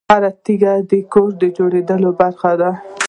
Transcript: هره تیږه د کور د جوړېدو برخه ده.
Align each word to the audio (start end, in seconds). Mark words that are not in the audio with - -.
هره 0.09 0.31
تیږه 0.45 0.73
د 0.89 0.91
کور 1.11 1.29
د 1.41 1.43
جوړېدو 1.57 2.09
برخه 2.19 2.51
ده. 2.59 2.71